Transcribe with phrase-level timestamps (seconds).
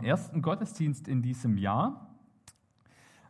[0.00, 2.08] zum ersten Gottesdienst in diesem Jahr.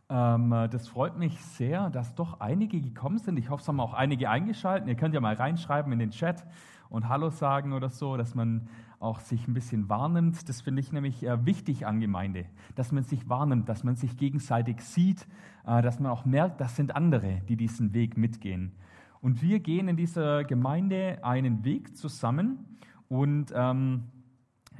[0.09, 3.37] Ähm, das freut mich sehr, dass doch einige gekommen sind.
[3.37, 4.87] Ich hoffe, es haben auch einige eingeschaltet.
[4.87, 6.47] Ihr könnt ja mal reinschreiben in den Chat
[6.89, 8.69] und Hallo sagen oder so, dass man
[9.01, 10.47] auch sich ein bisschen wahrnimmt.
[10.47, 12.45] Das finde ich nämlich äh, wichtig an Gemeinde,
[12.75, 15.27] dass man sich wahrnimmt, dass man sich gegenseitig sieht,
[15.67, 18.71] äh, dass man auch merkt, das sind andere, die diesen Weg mitgehen.
[19.19, 22.77] Und wir gehen in dieser Gemeinde einen Weg zusammen
[23.09, 24.03] und ähm,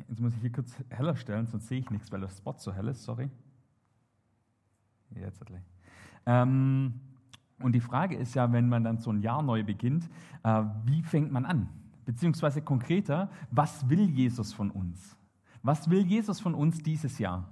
[0.07, 2.73] Jetzt muss ich hier kurz heller stellen, sonst sehe ich nichts, weil der Spot so
[2.73, 3.29] hell ist, sorry.
[5.15, 5.43] Jetzt.
[6.25, 6.99] Ähm,
[7.59, 10.09] und die Frage ist ja, wenn man dann so ein Jahr neu beginnt,
[10.43, 11.69] äh, wie fängt man an?
[12.05, 15.17] Beziehungsweise konkreter, was will Jesus von uns?
[15.63, 17.47] Was will Jesus von uns dieses Jahr?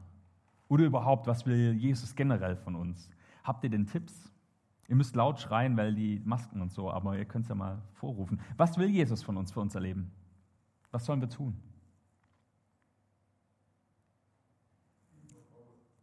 [0.67, 3.09] Oder überhaupt, was will Jesus generell von uns?
[3.43, 4.31] Habt ihr denn Tipps?
[4.87, 7.79] Ihr müsst laut schreien, weil die Masken und so, aber ihr könnt es ja mal
[7.93, 8.39] vorrufen.
[8.57, 10.11] Was will Jesus von uns für unser Leben?
[10.91, 11.55] Was sollen wir tun?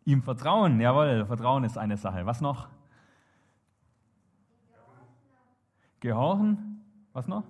[0.06, 2.24] Ihm vertrauen, jawohl, Vertrauen ist eine Sache.
[2.26, 2.68] Was noch?
[5.98, 6.80] Gehorchen,
[7.12, 7.42] was noch?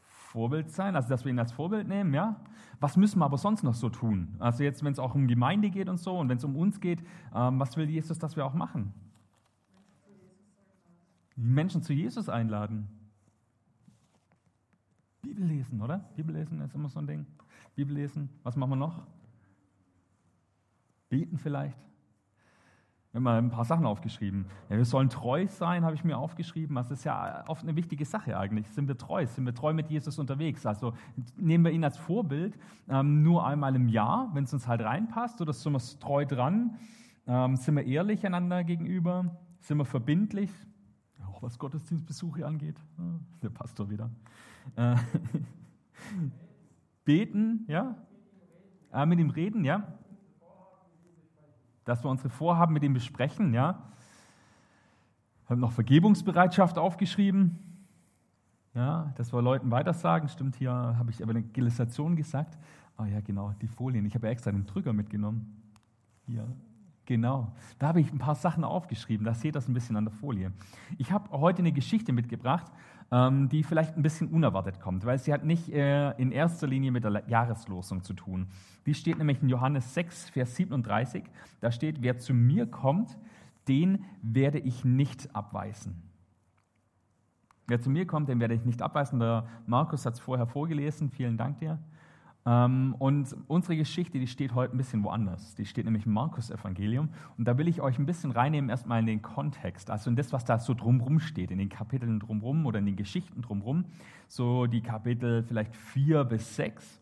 [0.00, 2.40] Vorbild sein, also dass wir ihn als Vorbild nehmen, ja.
[2.80, 4.34] Was müssen wir aber sonst noch so tun?
[4.40, 6.80] Also jetzt, wenn es auch um Gemeinde geht und so und wenn es um uns
[6.80, 7.00] geht,
[7.32, 8.92] ähm, was will Jesus, dass wir auch machen?
[11.36, 12.88] Menschen zu Jesus einladen.
[15.22, 15.98] Bibel lesen, oder?
[16.16, 17.26] Bibel lesen ist immer so ein Ding.
[17.76, 19.06] Bibel lesen, was machen wir noch?
[21.08, 21.86] Beten vielleicht.
[23.16, 24.44] Wir haben mal ein paar Sachen aufgeschrieben.
[24.68, 26.76] Ja, wir sollen treu sein, habe ich mir aufgeschrieben.
[26.76, 28.68] Das ist ja oft eine wichtige Sache eigentlich.
[28.68, 29.26] Sind wir treu?
[29.26, 30.66] Sind wir treu mit Jesus unterwegs?
[30.66, 30.92] Also
[31.38, 32.58] nehmen wir ihn als Vorbild
[32.90, 36.76] ähm, nur einmal im Jahr, wenn es uns halt reinpasst, oder sind wir treu dran?
[37.26, 39.34] Ähm, sind wir ehrlich einander gegenüber?
[39.60, 40.50] Sind wir verbindlich?
[41.26, 42.76] Auch was Gottesdienstbesuche angeht.
[43.42, 44.10] Der Pastor wieder.
[44.76, 44.96] Äh,
[47.06, 47.96] beten, ja?
[48.92, 49.94] Äh, mit ihm reden, ja?
[51.86, 53.54] Dass wir unsere Vorhaben mit ihm besprechen.
[53.54, 53.82] Ja?
[55.44, 57.58] Ich habe noch Vergebungsbereitschaft aufgeschrieben,
[58.74, 60.28] ja, dass wir Leuten weitersagen.
[60.28, 62.58] Stimmt, hier habe ich Evangelisation gesagt.
[62.96, 64.04] Ah oh ja, genau, die Folien.
[64.04, 65.62] Ich habe ja extra den Drücker mitgenommen.
[66.26, 66.46] Hier,
[67.06, 67.52] genau.
[67.78, 69.24] Da habe ich ein paar Sachen aufgeschrieben.
[69.24, 70.52] Da seht ihr das ein bisschen an der Folie.
[70.98, 72.66] Ich habe heute eine Geschichte mitgebracht,
[73.12, 76.90] ähm, die vielleicht ein bisschen unerwartet kommt, weil sie hat nicht äh, in erster Linie
[76.90, 78.48] mit der Jahreslosung zu tun.
[78.86, 81.24] Die steht nämlich in Johannes 6, Vers 37.
[81.60, 83.16] Da steht, wer zu mir kommt,
[83.68, 86.02] den werde ich nicht abweisen.
[87.68, 89.18] Wer zu mir kommt, den werde ich nicht abweisen.
[89.18, 91.10] Der Markus hat es vorher vorgelesen.
[91.10, 91.78] Vielen Dank dir.
[92.46, 95.56] Ähm, und unsere Geschichte, die steht heute ein bisschen woanders.
[95.56, 97.08] Die steht nämlich im Markus-Evangelium.
[97.36, 100.32] Und da will ich euch ein bisschen reinnehmen, erstmal in den Kontext, also in das,
[100.32, 103.84] was da so drumrum steht, in den Kapiteln drumrum oder in den Geschichten drumrum.
[104.28, 107.00] So die Kapitel vielleicht vier bis sechs.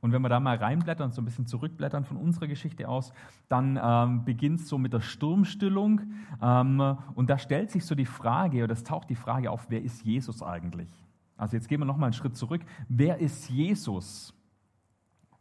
[0.00, 3.12] Und wenn wir da mal reinblättern, so ein bisschen zurückblättern von unserer Geschichte aus,
[3.48, 6.00] dann ähm, beginnt es so mit der Sturmstillung.
[6.40, 9.82] Ähm, und da stellt sich so die Frage, oder es taucht die Frage auf, wer
[9.82, 10.88] ist Jesus eigentlich?
[11.36, 12.62] Also jetzt gehen wir nochmal einen Schritt zurück.
[12.88, 14.35] Wer ist Jesus?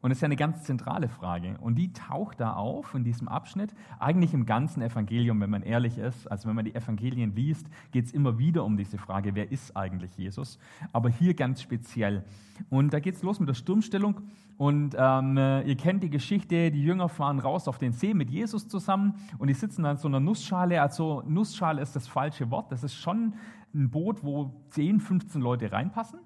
[0.01, 1.57] Und das ist ja eine ganz zentrale Frage.
[1.61, 5.97] Und die taucht da auf in diesem Abschnitt, eigentlich im ganzen Evangelium, wenn man ehrlich
[5.97, 6.29] ist.
[6.31, 9.75] Also wenn man die Evangelien liest, geht es immer wieder um diese Frage, wer ist
[9.75, 10.59] eigentlich Jesus?
[10.93, 12.23] Aber hier ganz speziell.
[12.69, 14.21] Und da geht es los mit der Sturmstellung.
[14.57, 18.67] Und ähm, ihr kennt die Geschichte, die Jünger fahren raus auf den See mit Jesus
[18.67, 20.81] zusammen und die sitzen dann in so einer Nussschale.
[20.81, 22.71] Also Nussschale ist das falsche Wort.
[22.71, 23.33] Das ist schon
[23.73, 26.19] ein Boot, wo 10, 15 Leute reinpassen,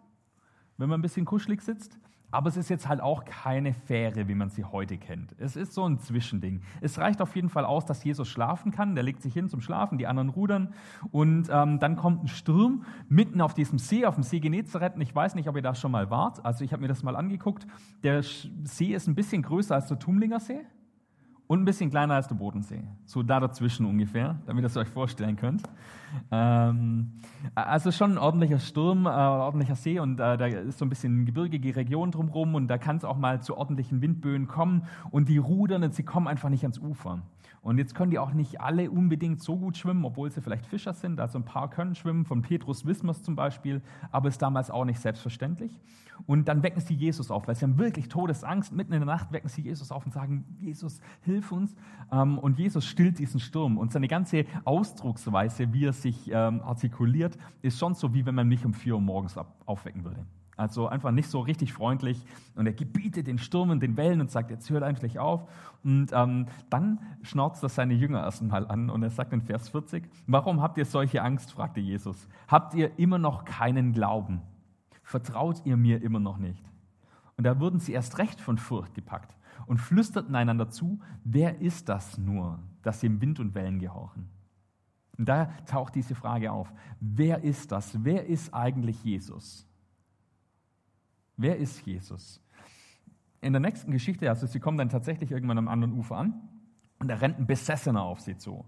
[0.78, 1.97] wenn man ein bisschen kuschelig sitzt.
[2.32, 5.36] Aber es ist jetzt halt auch keine Fähre, wie man sie heute kennt.
[5.40, 6.62] Es ist so ein Zwischending.
[6.82, 8.96] Es reicht auf jeden Fall aus, dass Jesus schlafen kann.
[8.96, 10.74] Der legt sich hin zum Schlafen, die anderen rudern.
[11.12, 14.96] Und ähm, dann kommt ein Sturm mitten auf diesem See, auf dem See Genezareth.
[14.96, 16.46] Und ich weiß nicht, ob ihr da schon mal wart.
[16.46, 17.66] Also ich habe mir das mal angeguckt.
[18.04, 20.62] Der See ist ein bisschen größer als der Tumlinger See
[21.50, 22.84] und ein bisschen kleiner als der Bodensee.
[23.06, 25.64] So da dazwischen ungefähr, damit ihr es euch vorstellen könnt.
[26.30, 27.14] Ähm,
[27.56, 31.26] also schon ein ordentlicher Sturm, äh, ordentlicher See und äh, da ist so ein bisschen
[31.26, 35.40] gebirgige Region drumherum und da kann es auch mal zu ordentlichen Windböen kommen und die
[35.40, 37.19] rudern und sie kommen einfach nicht ans Ufer.
[37.62, 40.94] Und jetzt können die auch nicht alle unbedingt so gut schwimmen, obwohl sie vielleicht Fischer
[40.94, 41.20] sind.
[41.20, 45.00] Also ein paar können schwimmen, von Petrus es zum Beispiel, aber ist damals auch nicht
[45.00, 45.78] selbstverständlich.
[46.28, 48.74] Und dann wecken sie Jesus auf, weil sie haben wirklich Todesangst.
[48.74, 51.76] Mitten in der Nacht wecken sie Jesus auf und sagen, Jesus, hilf uns.
[52.12, 53.78] Ähm, und Jesus stillt diesen Sturm.
[53.78, 58.48] Und seine ganze Ausdrucksweise, wie er sich ähm, artikuliert, ist schon so, wie wenn man
[58.48, 60.26] mich um vier Uhr morgens aufwecken würde.
[60.60, 62.22] Also einfach nicht so richtig freundlich.
[62.56, 65.50] Und er gebietet den Stürmen, den Wellen und sagt, jetzt hört endlich auf.
[65.86, 70.04] Und ähm, dann schnauzt er seine Jünger erstmal an und er sagt in Vers 40,
[70.28, 72.28] warum habt ihr solche Angst, fragte Jesus.
[72.50, 74.42] Habt ihr immer noch keinen Glauben?
[75.02, 76.64] Vertraut ihr mir immer noch nicht?
[77.38, 79.36] Und da wurden sie erst recht von Furcht gepackt.
[79.66, 84.28] und flüsterten einander zu, wer ist das nur, dass sie im Wind und Wellen gehorchen?
[85.18, 86.74] Und da taucht diese Frage auf.
[87.00, 88.04] Wer ist das?
[88.04, 89.69] Wer ist eigentlich Jesus?
[91.41, 92.41] Wer ist Jesus?
[93.39, 96.33] In der nächsten Geschichte, also sie kommen dann tatsächlich irgendwann am anderen Ufer an
[97.00, 98.65] und da rennt ein Besessener auf sie zu.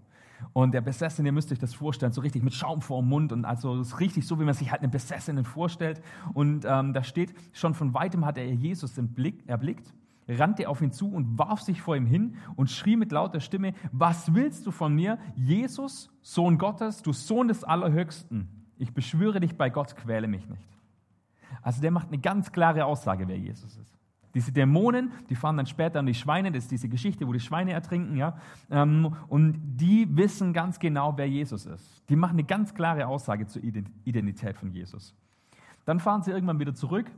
[0.54, 3.30] Und der Besessene, ihr müsst euch das vorstellen, so richtig mit Schaum vor dem Mund
[3.30, 6.00] und also ist richtig so, wie man sich halt einen Besessenen vorstellt.
[6.32, 9.92] Und ähm, da steht, schon von weitem hat er Jesus Blick, erblickt,
[10.26, 13.74] rannte auf ihn zu und warf sich vor ihm hin und schrie mit lauter Stimme,
[13.92, 18.48] was willst du von mir, Jesus, Sohn Gottes, du Sohn des Allerhöchsten?
[18.78, 20.72] Ich beschwöre dich bei Gott, quäle mich nicht.
[21.60, 23.98] Also der macht eine ganz klare Aussage, wer Jesus ist.
[24.34, 27.40] Diese Dämonen, die fahren dann später an die Schweine, das ist diese Geschichte, wo die
[27.40, 28.38] Schweine ertrinken, ja.
[28.70, 32.02] Ähm, und die wissen ganz genau, wer Jesus ist.
[32.08, 35.14] Die machen eine ganz klare Aussage zur Identität von Jesus.
[35.84, 37.10] Dann fahren sie irgendwann wieder zurück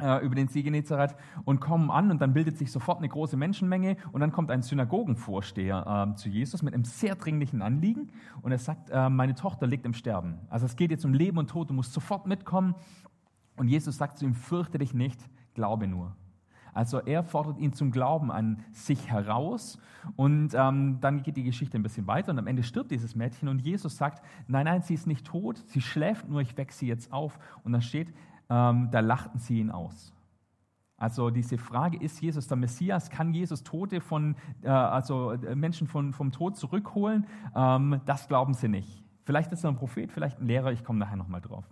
[0.00, 1.14] äh, über den See Genezareth
[1.44, 4.62] und kommen an und dann bildet sich sofort eine große Menschenmenge und dann kommt ein
[4.62, 8.10] Synagogenvorsteher äh, zu Jesus mit einem sehr dringlichen Anliegen
[8.42, 10.38] und er sagt, äh, meine Tochter liegt im Sterben.
[10.48, 12.74] Also es geht jetzt um Leben und Tod, du musst sofort mitkommen.
[13.56, 15.20] Und Jesus sagt zu ihm, fürchte dich nicht,
[15.54, 16.16] glaube nur.
[16.74, 19.78] Also er fordert ihn zum Glauben an sich heraus
[20.16, 23.48] und ähm, dann geht die Geschichte ein bisschen weiter und am Ende stirbt dieses Mädchen
[23.48, 26.88] und Jesus sagt, nein, nein, sie ist nicht tot, sie schläft nur, ich wecke sie
[26.88, 27.38] jetzt auf.
[27.62, 28.08] Und dann steht,
[28.50, 30.12] ähm, da lachten sie ihn aus.
[30.96, 33.10] Also diese Frage, ist Jesus der Messias?
[33.10, 37.26] Kann Jesus Tote von, äh, also äh, Menschen von, vom Tod zurückholen?
[37.54, 39.04] Ähm, das glauben sie nicht.
[39.24, 41.64] Vielleicht ist er ein Prophet, vielleicht ein Lehrer, ich komme nachher nochmal drauf.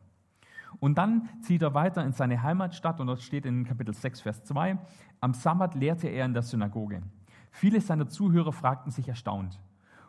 [0.81, 4.45] Und dann zieht er weiter in seine Heimatstadt und dort steht in Kapitel 6, Vers
[4.45, 4.79] 2,
[5.21, 7.03] am Sabbat lehrte er in der Synagoge.
[7.51, 9.61] Viele seiner Zuhörer fragten sich erstaunt,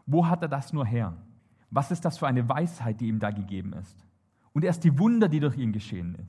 [0.05, 1.13] wo hat er das nur her?
[1.69, 4.05] Was ist das für eine Weisheit, die ihm da gegeben ist?
[4.53, 6.27] Und erst die Wunder, die durch ihn geschehen sind.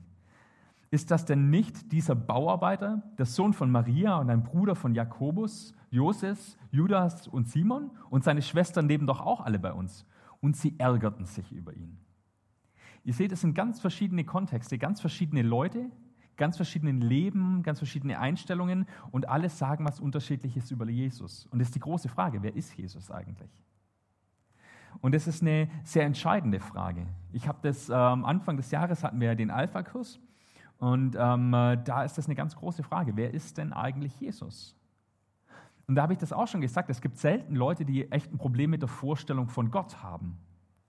[0.91, 5.73] Ist das denn nicht dieser Bauarbeiter, der Sohn von Maria und ein Bruder von Jakobus,
[5.89, 7.91] Joses, Judas und Simon?
[8.09, 10.05] Und seine Schwestern leben doch auch alle bei uns.
[10.41, 11.97] Und sie ärgerten sich über ihn.
[13.05, 15.91] Ihr seht, es sind ganz verschiedene Kontexte, ganz verschiedene Leute,
[16.37, 21.45] ganz verschiedene Leben, ganz verschiedene Einstellungen und alles sagen was Unterschiedliches über Jesus.
[21.51, 23.51] Und das ist die große Frage, wer ist Jesus eigentlich?
[25.01, 27.05] Und das ist eine sehr entscheidende Frage.
[27.31, 30.19] Ich habe das ähm, Anfang des Jahres hatten wir den Alpha-Kurs
[30.79, 33.15] und ähm, äh, da ist das eine ganz große Frage.
[33.15, 34.75] Wer ist denn eigentlich Jesus?
[35.85, 36.89] Und da habe ich das auch schon gesagt.
[36.89, 40.39] Es gibt selten Leute, die echt ein Problem mit der Vorstellung von Gott haben.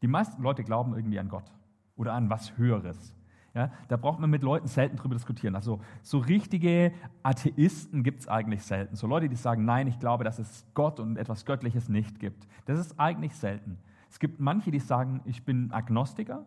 [0.00, 1.52] Die meisten Leute glauben irgendwie an Gott
[1.96, 3.14] oder an was Höheres.
[3.54, 5.54] Ja, da braucht man mit Leuten selten drüber diskutieren.
[5.54, 8.96] Also so richtige Atheisten gibt es eigentlich selten.
[8.96, 12.46] So Leute, die sagen, nein, ich glaube, dass es Gott und etwas Göttliches nicht gibt.
[12.66, 13.78] Das ist eigentlich selten.
[14.10, 16.44] Es gibt manche, die sagen, ich bin Agnostiker.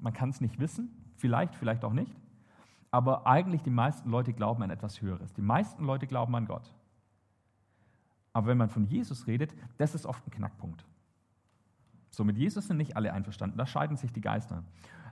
[0.00, 0.88] Man kann es nicht wissen.
[1.16, 2.16] Vielleicht, vielleicht auch nicht.
[2.90, 5.34] Aber eigentlich die meisten Leute glauben an etwas Höheres.
[5.34, 6.72] Die meisten Leute glauben an Gott.
[8.32, 10.86] Aber wenn man von Jesus redet, das ist oft ein Knackpunkt.
[12.16, 14.64] So, mit Jesus sind nicht alle einverstanden, da scheiden sich die Geister.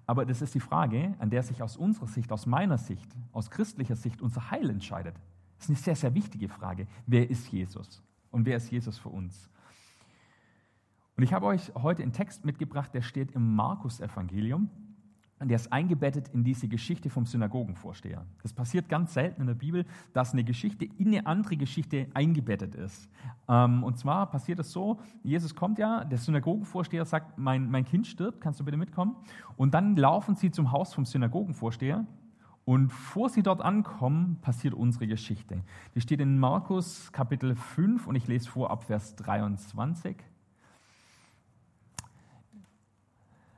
[0.07, 3.51] Aber das ist die Frage, an der sich aus unserer Sicht, aus meiner Sicht, aus
[3.51, 5.15] christlicher Sicht unser Heil entscheidet.
[5.59, 6.87] Das ist eine sehr, sehr wichtige Frage.
[7.07, 8.03] Wer ist Jesus?
[8.31, 9.51] Und wer ist Jesus für uns?
[11.19, 14.71] Und ich habe euch heute einen Text mitgebracht, der steht im Markus-Evangelium.
[15.45, 18.25] Der ist eingebettet in diese Geschichte vom Synagogenvorsteher.
[18.43, 22.75] Das passiert ganz selten in der Bibel, dass eine Geschichte in eine andere Geschichte eingebettet
[22.75, 23.09] ist.
[23.49, 28.07] Ähm, und zwar passiert es so, Jesus kommt ja, der Synagogenvorsteher sagt, mein, mein Kind
[28.07, 29.17] stirbt, kannst du bitte mitkommen?
[29.57, 32.07] Und dann laufen sie zum Haus vom Synagogenvorsteher
[32.65, 35.63] und vor sie dort ankommen, passiert unsere Geschichte.
[35.95, 40.17] Die steht in Markus Kapitel 5 und ich lese vor ab Vers 23.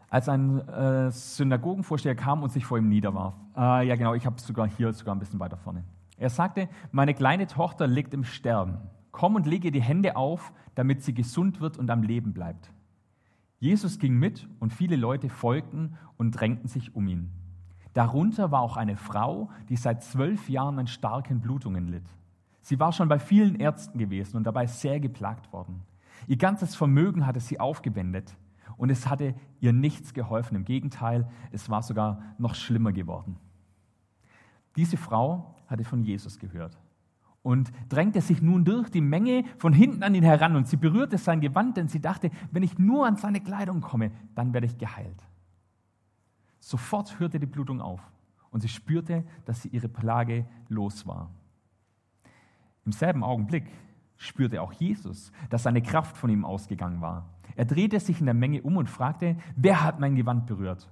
[0.08, 3.34] als ein äh, Synagogenvorsteher kam und sich vor ihm niederwarf.
[3.56, 5.84] Äh, ja, genau, ich habe es sogar hier, sogar ein bisschen weiter vorne.
[6.16, 8.78] Er sagte, meine kleine Tochter liegt im Sterben.
[9.10, 12.70] Komm und lege die Hände auf, damit sie gesund wird und am Leben bleibt.
[13.58, 17.32] Jesus ging mit und viele Leute folgten und drängten sich um ihn.
[17.94, 22.04] Darunter war auch eine Frau, die seit zwölf Jahren an starken Blutungen litt.
[22.60, 25.82] Sie war schon bei vielen Ärzten gewesen und dabei sehr geplagt worden.
[26.26, 28.36] Ihr ganzes Vermögen hatte sie aufgewendet
[28.76, 30.56] und es hatte ihr nichts geholfen.
[30.56, 33.36] Im Gegenteil, es war sogar noch schlimmer geworden.
[34.76, 36.78] Diese Frau hatte von Jesus gehört
[37.42, 41.16] und drängte sich nun durch die Menge von hinten an ihn heran und sie berührte
[41.16, 44.78] sein Gewand, denn sie dachte, wenn ich nur an seine Kleidung komme, dann werde ich
[44.78, 45.22] geheilt.
[46.58, 48.00] Sofort hörte die Blutung auf
[48.50, 51.30] und sie spürte, dass sie ihre Plage los war.
[52.84, 53.70] Im selben Augenblick
[54.16, 57.28] spürte auch Jesus, dass seine Kraft von ihm ausgegangen war.
[57.56, 60.88] Er drehte sich in der Menge um und fragte, wer hat mein Gewand berührt?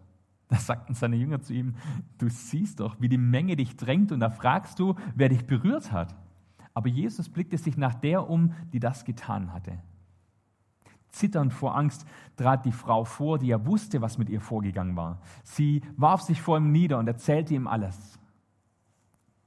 [0.49, 1.75] Da sagten seine Jünger zu ihm,
[2.19, 5.93] du siehst doch, wie die Menge dich drängt und da fragst du, wer dich berührt
[5.93, 6.15] hat.
[6.73, 9.79] Aber Jesus blickte sich nach der um, die das getan hatte.
[11.11, 12.07] Zitternd vor Angst
[12.37, 15.21] trat die Frau vor, die ja wusste, was mit ihr vorgegangen war.
[15.45, 18.19] Sie warf sich vor ihm nieder und erzählte ihm alles.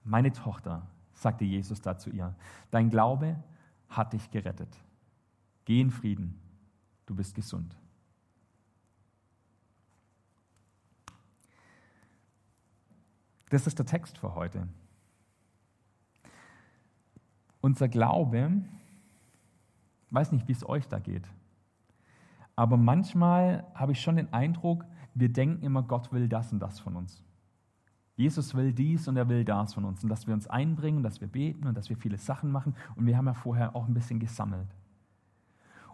[0.04, 2.34] Meine Tochter, sagte Jesus da zu ihr,
[2.72, 3.36] dein Glaube
[3.90, 4.70] hat dich gerettet.
[5.66, 6.40] Geh in Frieden,
[7.08, 7.76] du bist gesund.
[13.50, 14.68] Das ist der Text für heute.
[17.62, 18.62] Unser Glaube,
[20.12, 21.28] weiß nicht, wie es euch da geht,
[22.56, 26.80] aber manchmal habe ich schon den Eindruck, wir denken immer, Gott will das und das
[26.80, 27.24] von uns.
[28.16, 31.22] Jesus will dies und er will das von uns und dass wir uns einbringen, dass
[31.22, 33.94] wir beten und dass wir viele Sachen machen und wir haben ja vorher auch ein
[33.94, 34.68] bisschen gesammelt.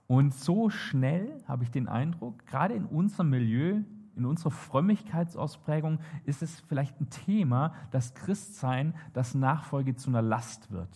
[0.07, 3.81] Und so schnell habe ich den Eindruck, gerade in unserem Milieu,
[4.15, 10.71] in unserer Frömmigkeitsausprägung ist es vielleicht ein Thema, dass Christsein, das Nachfolge zu einer Last
[10.71, 10.95] wird.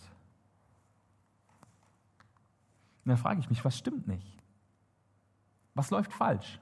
[3.04, 4.38] Und dann frage ich mich, was stimmt nicht?
[5.74, 6.60] Was läuft falsch?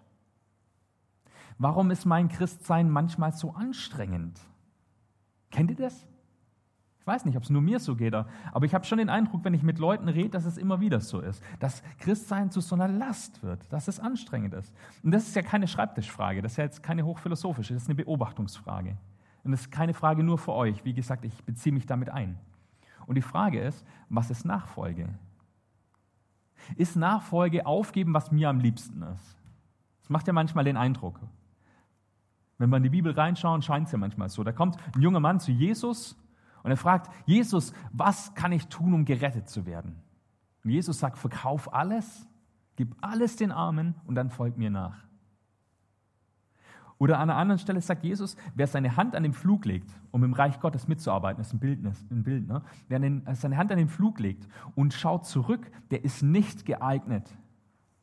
[1.59, 4.41] Warum ist mein Christsein manchmal so anstrengend?
[5.51, 6.07] Kennt ihr das?
[7.07, 9.45] Ich weiß nicht, ob es nur mir so geht, aber ich habe schon den Eindruck,
[9.45, 12.75] wenn ich mit Leuten rede, dass es immer wieder so ist, dass Christsein zu so
[12.75, 14.75] einer Last wird, dass es anstrengend ist.
[15.05, 17.95] Und das ist ja keine Schreibtischfrage, das ist ja jetzt keine hochphilosophische, das ist eine
[17.95, 18.97] Beobachtungsfrage.
[19.45, 20.85] Und das ist keine Frage nur für euch.
[20.85, 22.41] Wie gesagt, ich beziehe mich damit ein.
[23.07, 25.09] Und die Frage ist, was ist Nachfolge?
[26.75, 29.37] Ist Nachfolge aufgeben, was mir am liebsten ist?
[30.01, 31.21] Das macht ja manchmal den Eindruck.
[32.59, 34.43] Wenn wir in die Bibel reinschauen, scheint es ja manchmal so.
[34.43, 36.17] Da kommt ein junger Mann zu Jesus
[36.67, 40.03] und er fragt, Jesus, was kann ich tun, um gerettet zu werden?
[40.65, 42.27] Und Jesus sagt, verkauf alles,
[42.75, 44.97] gib alles den Armen und dann folg mir nach.
[46.99, 50.25] Oder an einer anderen Stelle sagt Jesus, wer seine Hand an den Flug legt, um
[50.25, 52.63] im Reich Gottes mitzuarbeiten, das ist ein Bild, ein Bild ne?
[52.89, 57.33] wer seine Hand an den Flug legt und schaut zurück, der ist nicht geeignet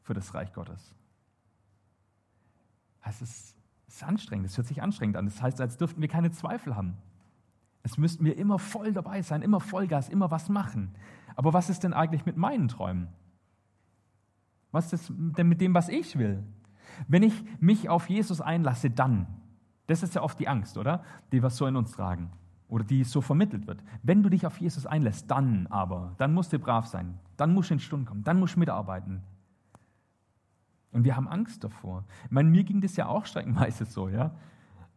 [0.03, 0.95] für das Reich Gottes.
[3.03, 3.57] Es ist,
[3.89, 5.25] es ist anstrengend, es hört sich anstrengend an.
[5.25, 6.95] Das heißt, als dürften wir keine Zweifel haben.
[7.83, 10.95] Es müssten wir immer voll dabei sein, immer Vollgas, immer was machen.
[11.35, 13.09] Aber was ist denn eigentlich mit meinen Träumen?
[14.71, 16.43] Was ist denn mit dem, was ich will?
[17.07, 19.27] Wenn ich mich auf Jesus einlasse, dann.
[19.87, 21.03] Das ist ja oft die Angst, oder?
[21.31, 22.31] Die wir so in uns tragen.
[22.69, 23.83] Oder die so vermittelt wird.
[24.01, 27.19] Wenn du dich auf Jesus einlässt, dann aber, dann musst du brav sein.
[27.37, 28.23] Dann musst du in Stunden kommen.
[28.23, 29.21] Dann musst du mitarbeiten.
[30.91, 32.05] Und wir haben Angst davor.
[32.25, 34.31] Ich meine, mir ging das ja auch streckenweise so, ja.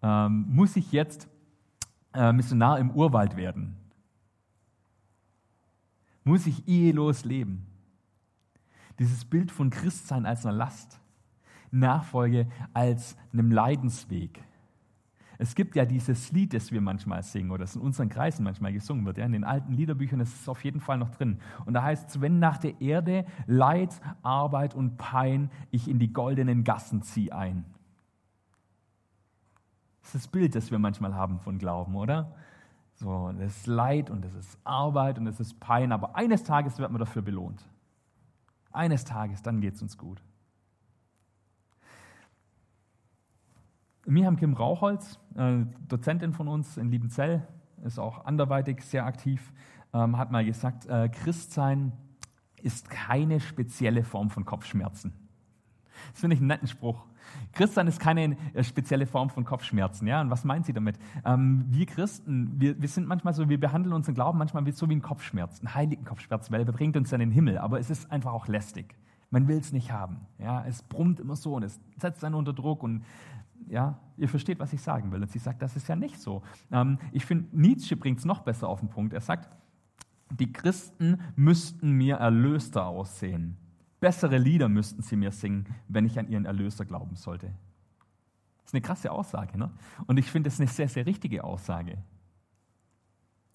[0.03, 1.29] Ähm, muss ich jetzt
[2.17, 3.77] äh, Missionar im Urwald werden?
[6.25, 7.67] Muss ich ehelos leben?
[8.99, 10.99] Dieses Bild von Christsein als eine Last,
[11.71, 14.43] Nachfolge als einem Leidensweg.
[15.39, 18.73] Es gibt ja dieses Lied, das wir manchmal singen oder das in unseren Kreisen manchmal
[18.73, 19.19] gesungen wird.
[19.19, 21.39] Ja, in den alten Liederbüchern ist es auf jeden Fall noch drin.
[21.67, 26.13] Und da heißt es, wenn nach der Erde Leid, Arbeit und Pein ich in die
[26.13, 27.67] goldenen Gassen ziehe ein.
[30.07, 32.33] Das ist das Bild, das wir manchmal haben von Glauben, oder?
[32.95, 36.79] So, das ist Leid und das ist Arbeit und das ist Pein, aber eines Tages
[36.79, 37.67] wird man dafür belohnt.
[38.71, 40.23] Eines Tages, dann geht es uns gut.
[44.07, 47.45] Mirham Kim Rauchholz, äh, Dozentin von uns in Liebenzell,
[47.85, 49.53] ist auch anderweitig sehr aktiv,
[49.93, 51.91] ähm, hat mal gesagt, äh, Christsein
[52.63, 55.13] ist keine spezielle Form von Kopfschmerzen.
[56.13, 57.07] Das finde ich einen netten Spruch.
[57.53, 60.07] Christsein ist keine äh, spezielle Form von Kopfschmerzen.
[60.07, 60.21] Ja?
[60.21, 60.99] Und was meint sie damit?
[61.25, 64.97] Ähm, wir Christen, wir, wir sind manchmal so, wir behandeln unseren Glauben manchmal so wie
[64.97, 67.59] ein Kopfschmerz, einen heiligen Kopfschmerz, weil er bringt uns in den Himmel.
[67.59, 68.95] Aber es ist einfach auch lästig.
[69.31, 70.21] Man will es nicht haben.
[70.39, 70.65] Ja?
[70.67, 72.83] Es brummt immer so und es setzt einen unter Druck.
[72.83, 73.05] Und
[73.69, 75.23] ja, ihr versteht, was ich sagen will.
[75.23, 76.43] Und sie sagt, das ist ja nicht so.
[76.71, 79.13] Ähm, ich finde, Nietzsche bringt es noch besser auf den Punkt.
[79.13, 79.49] Er sagt,
[80.31, 83.57] die Christen müssten mir erlöster aussehen.
[84.01, 87.47] Bessere Lieder müssten sie mir singen, wenn ich an ihren Erlöser glauben sollte.
[88.59, 89.57] Das ist eine krasse Aussage.
[89.57, 89.71] Ne?
[90.07, 91.99] Und ich finde, das eine sehr, sehr richtige Aussage.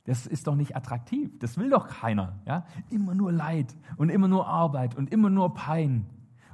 [0.06, 1.38] Das ist doch nicht attraktiv.
[1.40, 2.40] Das will doch keiner.
[2.46, 2.66] Ja?
[2.90, 6.06] Immer nur Leid und immer nur Arbeit und immer nur Pein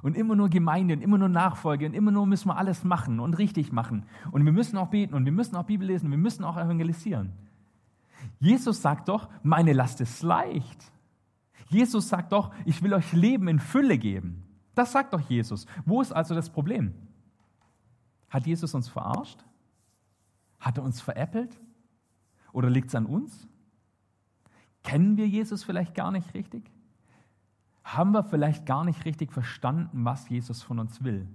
[0.02, 3.20] und immer nur Gemeinde und immer nur Nachfolge und immer nur müssen wir alles machen
[3.20, 4.06] und richtig machen.
[4.32, 6.58] Und wir müssen auch beten und wir müssen auch Bibel lesen und wir müssen auch
[6.58, 7.32] evangelisieren.
[8.40, 10.92] Jesus sagt doch, meine Last ist leicht.
[11.70, 14.44] Jesus sagt doch, ich will euch Leben in Fülle geben.
[14.76, 15.66] Das sagt doch Jesus.
[15.86, 16.94] Wo ist also das Problem?
[18.30, 19.44] Hat Jesus uns verarscht?
[20.60, 21.60] Hat er uns veräppelt?
[22.52, 23.48] Oder liegt es an uns?
[24.84, 26.72] Kennen wir Jesus vielleicht gar nicht richtig?
[27.84, 31.28] Haben wir vielleicht gar nicht richtig verstanden, was Jesus von uns will?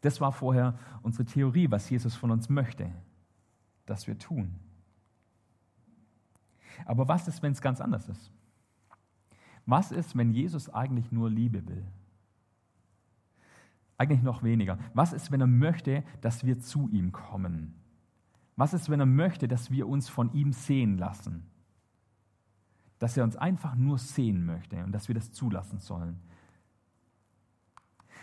[0.00, 2.90] Das war vorher unsere Theorie, was Jesus von uns möchte,
[3.86, 4.58] dass wir tun.
[6.84, 8.30] Aber was ist, wenn es ganz anders ist?
[9.66, 11.86] Was ist, wenn Jesus eigentlich nur Liebe will?
[13.98, 14.78] Eigentlich noch weniger.
[14.94, 17.74] Was ist, wenn er möchte, dass wir zu ihm kommen?
[18.56, 21.46] Was ist, wenn er möchte, dass wir uns von ihm sehen lassen?
[22.98, 26.18] Dass er uns einfach nur sehen möchte und dass wir das zulassen sollen.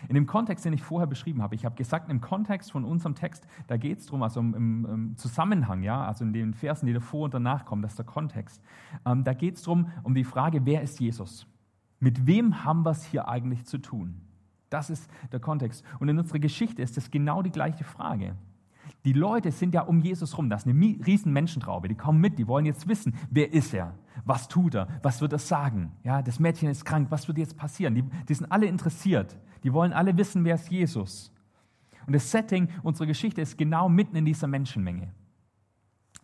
[0.06, 3.14] In dem Kontext, den ich vorher beschrieben habe, ich habe gesagt, im Kontext von unserem
[3.14, 6.92] Text, da geht es darum, also im, im, Zusammenhang, ja, also in den Versen, die
[6.92, 8.62] davor und danach kommen, das ist der Kontext,
[9.04, 11.46] ähm, da geht es darum, um die Frage, wer ist Jesus?
[12.00, 14.20] Mit wem haben wir es hier eigentlich zu tun?
[14.70, 15.84] Das ist der Kontext.
[15.98, 18.36] Und in unserer Geschichte ist das genau die gleiche Frage.
[19.04, 20.50] Die Leute sind ja um Jesus rum.
[20.50, 21.88] Das ist eine riesen Menschentraube.
[21.88, 23.94] Die kommen mit, die wollen jetzt wissen, wer ist er?
[24.24, 24.88] Was tut er?
[25.02, 25.92] Was wird er sagen?
[26.04, 27.08] Ja, das Mädchen ist krank.
[27.10, 27.94] Was wird jetzt passieren?
[27.94, 29.36] Die, die sind alle interessiert.
[29.62, 31.32] Die wollen alle wissen, wer ist Jesus.
[32.06, 35.12] Und das Setting unserer Geschichte ist genau mitten in dieser Menschenmenge.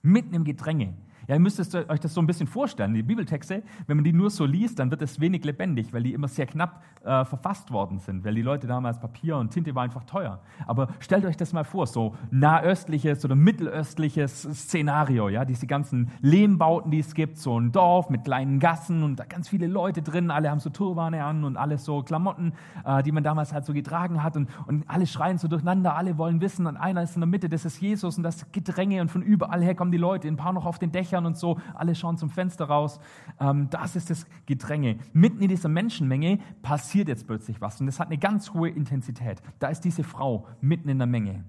[0.03, 0.95] Mitten im Gedränge.
[1.27, 2.95] Ja, ihr müsst euch das so ein bisschen vorstellen.
[2.95, 6.13] Die Bibeltexte, wenn man die nur so liest, dann wird es wenig lebendig, weil die
[6.13, 9.85] immer sehr knapp äh, verfasst worden sind, weil die Leute damals Papier und Tinte war
[9.85, 10.41] einfach teuer.
[10.67, 16.91] Aber stellt euch das mal vor, so nahöstliches oder mittelöstliches Szenario, ja, diese ganzen Lehmbauten,
[16.91, 20.31] die es gibt, so ein Dorf mit kleinen Gassen und da ganz viele Leute drin,
[20.31, 22.53] alle haben so Turbane an und alles so Klamotten,
[22.85, 26.19] äh, die man damals halt so getragen hat und, und alle schreien so durcheinander, alle
[26.19, 29.11] wollen wissen und einer ist in der Mitte, das ist Jesus und das Gedränge und
[29.11, 31.59] von überall her kommen die Leute, ein paar noch auf den Dächern Dächern und so,
[31.75, 32.99] alle schauen zum Fenster raus.
[33.41, 34.99] Ähm, das ist das Gedränge.
[35.13, 39.41] Mitten in dieser Menschenmenge passiert jetzt plötzlich was und es hat eine ganz hohe Intensität.
[39.61, 41.45] Da ist diese Frau mitten in der Menge.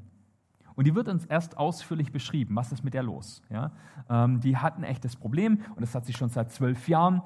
[0.75, 3.41] Und die wird uns erst ausführlich beschrieben, was ist mit der los.
[3.49, 3.71] Ja?
[4.09, 7.21] Ähm, die hat ein echtes Problem und das hat sie schon seit zwölf Jahren.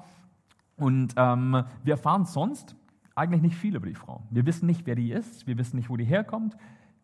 [0.76, 2.76] Und ähm, wir erfahren sonst
[3.14, 4.22] eigentlich nicht viel über die Frau.
[4.30, 6.56] Wir wissen nicht, wer die ist, wir wissen nicht, wo die herkommt,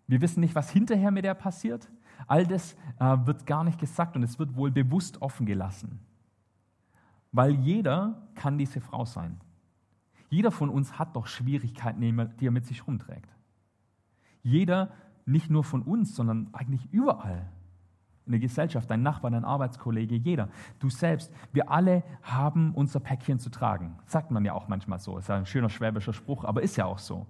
[0.07, 1.91] wir wissen nicht, was hinterher mit der passiert.
[2.27, 6.01] All das äh, wird gar nicht gesagt und es wird wohl bewusst offen gelassen.
[7.33, 9.41] Weil jeder kann diese Frau sein.
[10.29, 13.31] Jeder von uns hat doch Schwierigkeiten, die er mit sich rumträgt.
[14.43, 14.91] Jeder,
[15.25, 17.49] nicht nur von uns, sondern eigentlich überall.
[18.27, 20.49] In der Gesellschaft, dein Nachbar, dein Arbeitskollege, jeder.
[20.81, 21.33] Du selbst.
[21.53, 23.97] Wir alle haben unser Päckchen zu tragen.
[24.07, 25.17] Sagt man ja auch manchmal so.
[25.19, 27.27] Ist ja ein schöner schwäbischer Spruch, aber ist ja auch so.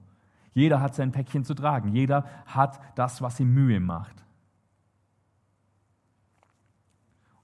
[0.55, 1.93] Jeder hat sein Päckchen zu tragen.
[1.93, 4.26] Jeder hat das, was ihm Mühe macht.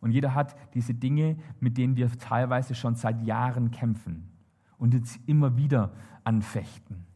[0.03, 4.29] Und jeder hat diese Dinge, mit denen wir teilweise schon seit Jahren kämpfen
[4.77, 5.93] und jetzt immer wieder
[6.25, 7.07] anfechten.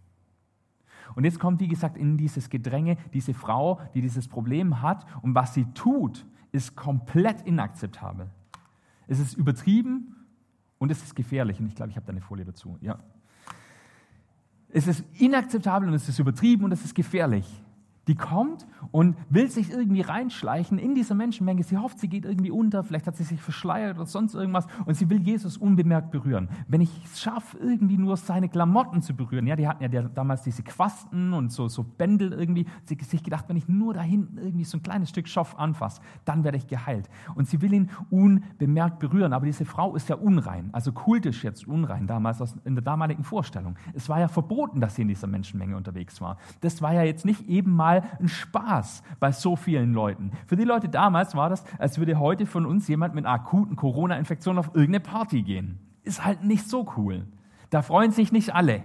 [1.16, 5.35] Und jetzt kommt, wie gesagt, in dieses Gedränge diese Frau, die dieses Problem hat und
[5.35, 8.31] was sie tut, ist komplett inakzeptabel.
[9.09, 10.14] Es ist übertrieben
[10.79, 11.59] und es ist gefährlich.
[11.59, 12.79] Und ich glaube, ich habe da eine Folie dazu.
[12.81, 13.01] Ja.
[14.68, 17.64] Es ist inakzeptabel und es ist übertrieben und es ist gefährlich
[18.08, 21.62] die kommt und will sich irgendwie reinschleichen in diese Menschenmenge.
[21.64, 24.94] Sie hofft, sie geht irgendwie unter, vielleicht hat sie sich verschleiert oder sonst irgendwas und
[24.94, 26.48] sie will Jesus unbemerkt berühren.
[26.68, 30.42] Wenn ich es schaffe, irgendwie nur seine Klamotten zu berühren, ja, die hatten ja damals
[30.42, 34.38] diese Quasten und so, so Bändel irgendwie, sie sich gedacht, wenn ich nur da hinten
[34.38, 37.08] irgendwie so ein kleines Stück Stoff anfasse, dann werde ich geheilt.
[37.34, 41.66] Und sie will ihn unbemerkt berühren, aber diese Frau ist ja unrein, also kultisch jetzt
[41.66, 43.76] unrein damals in der damaligen Vorstellung.
[43.94, 46.38] Es war ja verboten, dass sie in dieser Menschenmenge unterwegs war.
[46.60, 50.32] Das war ja jetzt nicht eben mal mal ein Spaß bei so vielen Leuten.
[50.46, 53.76] Für die Leute damals war das, als würde heute von uns jemand mit einer akuten
[53.76, 55.78] Corona-Infektion auf irgendeine Party gehen.
[56.02, 57.26] Ist halt nicht so cool.
[57.70, 58.82] Da freuen sich nicht alle.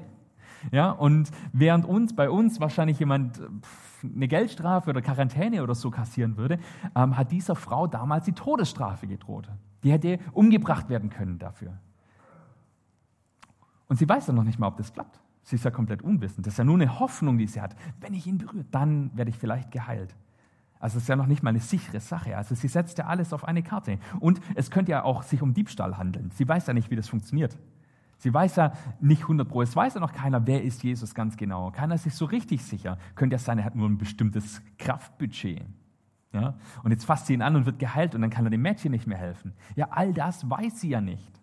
[0.71, 3.41] Ja, und während uns, bei uns wahrscheinlich jemand
[4.04, 6.60] eine Geldstrafe oder Quarantäne oder so kassieren würde,
[6.95, 9.50] ähm, hat dieser Frau damals die Todesstrafe gedroht.
[9.84, 11.74] Die hätte umgebracht werden können dafür.
[13.88, 15.19] Und sie weiß dann noch nicht mal, ob das klappt.
[15.43, 16.45] Sie ist ja komplett unwissend.
[16.45, 17.75] Das ist ja nur eine Hoffnung, die sie hat.
[17.99, 20.15] Wenn ich ihn berühre, dann werde ich vielleicht geheilt.
[20.80, 22.36] Also es ist ja noch nicht mal eine sichere Sache.
[22.36, 23.99] Also sie setzt ja alles auf eine Karte.
[24.19, 26.32] Und es könnte ja auch sich um Diebstahl handeln.
[26.34, 27.58] Sie weiß ja nicht, wie das funktioniert.
[28.17, 29.62] Sie weiß ja nicht 100 Pro.
[29.62, 31.71] Es weiß ja noch keiner, wer ist Jesus ganz genau.
[31.71, 32.97] Keiner ist sich so richtig sicher.
[33.15, 35.63] Könnte ja sein, er hat nur ein bestimmtes Kraftbudget.
[36.34, 36.56] Ja?
[36.84, 38.91] Und jetzt fasst sie ihn an und wird geheilt und dann kann er dem Mädchen
[38.91, 39.54] nicht mehr helfen.
[39.75, 41.40] Ja, all das weiß sie ja nicht.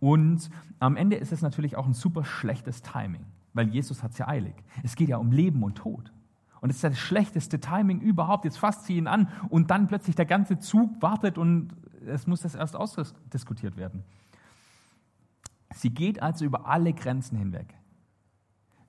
[0.00, 4.18] Und am Ende ist es natürlich auch ein super schlechtes Timing, weil Jesus hat es
[4.18, 4.54] ja eilig.
[4.82, 6.12] Es geht ja um Leben und Tod.
[6.60, 8.44] Und es ist das schlechteste Timing überhaupt.
[8.44, 11.72] Jetzt fasst sie ihn an und dann plötzlich der ganze Zug wartet und
[12.06, 14.02] es muss das erst ausdiskutiert werden.
[15.74, 17.74] Sie geht also über alle Grenzen hinweg.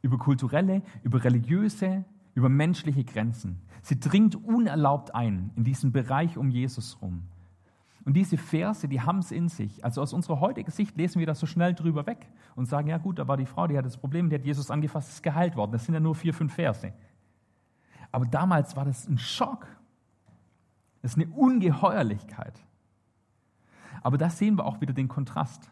[0.02, 3.62] Über kulturelle, über religiöse, über menschliche Grenzen.
[3.82, 7.24] Sie dringt unerlaubt ein in diesen Bereich um Jesus rum.
[8.06, 9.84] Und diese Verse, die haben es in sich.
[9.84, 12.98] Also aus unserer heutigen Sicht lesen wir das so schnell drüber weg und sagen, ja
[12.98, 15.56] gut, da war die Frau, die hat das Problem, die hat Jesus angefasst, ist geheilt
[15.56, 15.72] worden.
[15.72, 16.94] Das sind ja nur vier, fünf Verse.
[18.12, 19.68] Aber damals war das ein Schock.
[21.02, 22.54] Das ist eine Ungeheuerlichkeit.
[24.02, 25.72] Aber da sehen wir auch wieder den Kontrast.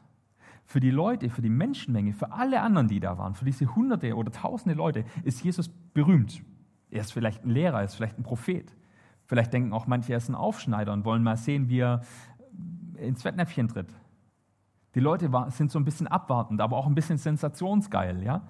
[0.65, 4.15] Für die Leute, für die Menschenmenge, für alle anderen, die da waren, für diese Hunderte
[4.15, 6.41] oder Tausende Leute, ist Jesus berühmt.
[6.89, 8.75] Er ist vielleicht ein Lehrer, er ist vielleicht ein Prophet.
[9.27, 12.01] Vielleicht denken auch manche, er ist ein Aufschneider und wollen mal sehen, wie er
[12.95, 13.93] ins Fettnäpfchen tritt.
[14.95, 18.47] Die Leute sind so ein bisschen abwartend, aber auch ein bisschen sensationsgeil, ja.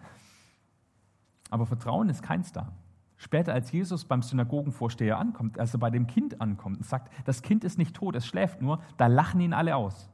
[1.49, 2.71] Aber Vertrauen ist keins da.
[3.17, 7.63] Später, als Jesus beim Synagogenvorsteher ankommt, also bei dem Kind ankommt und sagt, das Kind
[7.63, 10.09] ist nicht tot, es schläft nur, da lachen ihn alle aus.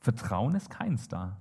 [0.00, 1.36] Vertrauen ist keins da.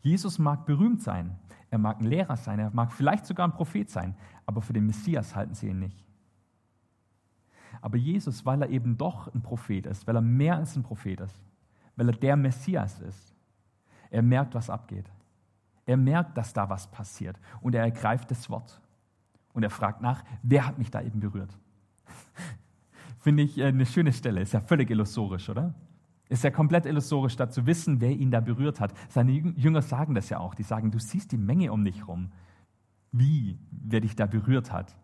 [0.00, 1.38] Jesus mag berühmt sein,
[1.70, 4.86] er mag ein Lehrer sein, er mag vielleicht sogar ein Prophet sein, aber für den
[4.86, 6.05] Messias halten sie ihn nicht.
[7.86, 11.20] Aber Jesus, weil er eben doch ein Prophet ist, weil er mehr als ein Prophet
[11.20, 11.40] ist,
[11.94, 13.32] weil er der Messias ist,
[14.10, 15.08] er merkt, was abgeht.
[15.84, 18.80] Er merkt, dass da was passiert und er ergreift das Wort
[19.52, 21.56] und er fragt nach, wer hat mich da eben berührt?
[23.20, 25.72] Finde ich äh, eine schöne Stelle, ist ja völlig illusorisch, oder?
[26.28, 28.94] Ist ja komplett illusorisch, da zu wissen, wer ihn da berührt hat.
[29.08, 30.56] Seine Jünger sagen das ja auch.
[30.56, 32.32] Die sagen, du siehst die Menge um dich rum.
[33.12, 34.96] Wie, wer dich da berührt hat?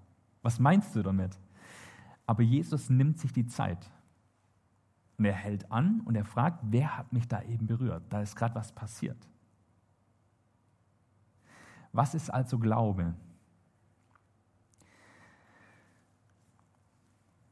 [0.42, 1.38] Was meinst du damit?
[2.32, 3.90] Aber Jesus nimmt sich die Zeit.
[5.18, 8.04] Und er hält an und er fragt, wer hat mich da eben berührt?
[8.08, 9.18] Da ist gerade was passiert.
[11.92, 13.12] Was ist also Glaube?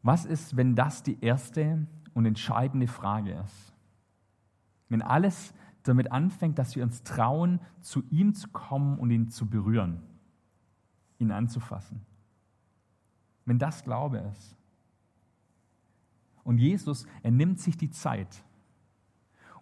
[0.02, 3.74] Was ist, wenn das die erste und entscheidende Frage ist?
[4.88, 9.46] Wenn alles damit anfängt, dass wir uns trauen, zu ihm zu kommen und ihn zu
[9.46, 10.00] berühren,
[11.18, 12.00] ihn anzufassen.
[13.44, 14.56] Wenn das Glaube ist.
[16.44, 18.42] Und Jesus, er nimmt sich die Zeit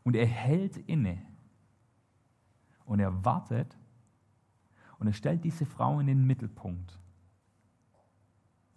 [0.05, 1.21] und er hält inne
[2.85, 3.77] und er wartet
[4.99, 6.99] und er stellt diese Frau in den Mittelpunkt.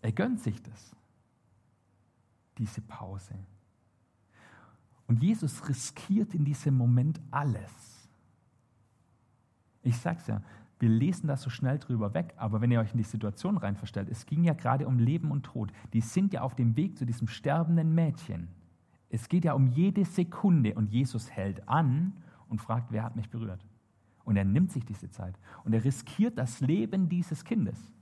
[0.02, 0.96] Er gönnt sich das,
[2.58, 3.36] diese Pause.
[5.08, 8.10] Und Jesus riskiert in diesem Moment alles.
[9.84, 10.42] Ich sag's ja,
[10.82, 14.10] wir lesen das so schnell drüber weg, aber wenn ihr euch in die Situation reinverstellt,
[14.10, 15.72] es ging ja gerade um Leben und Tod.
[15.94, 18.48] Die sind ja auf dem Weg zu diesem sterbenden Mädchen.
[19.10, 22.14] Es geht ja um jede Sekunde und Jesus hält an
[22.48, 23.64] und fragt, wer hat mich berührt?
[24.24, 27.94] Und er nimmt sich diese Zeit und er riskiert das Leben dieses Kindes.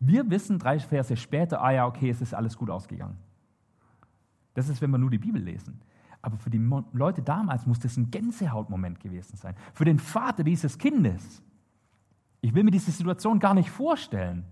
[0.00, 3.16] Wir wissen drei Verse später, ah ja, okay, es ist alles gut ausgegangen.
[4.54, 5.80] Das ist, wenn wir nur die Bibel lesen.
[6.22, 6.60] Aber für die
[6.92, 9.54] Leute damals muss das ein Gänsehautmoment gewesen sein.
[9.72, 11.42] Für den Vater dieses Kindes.
[12.40, 14.44] Ich will mir diese Situation gar nicht vorstellen.